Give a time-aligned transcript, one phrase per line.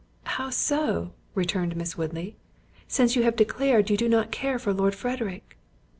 [0.23, 2.35] "How so?" returned Miss Woodley,
[2.87, 5.59] "since you have declared you do not care for Lord Frederick?"